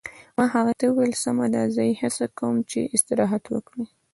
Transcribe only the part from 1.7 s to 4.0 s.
زه یې هڅه کوم چې استراحت وکړي.